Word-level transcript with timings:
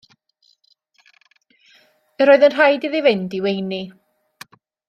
Yr 2.25 2.33
oedd 2.35 2.47
yn 2.49 2.57
rhaid 2.57 2.89
iddi 2.91 3.05
fynd 3.09 3.39
i 3.41 3.45
weini. 3.47 3.83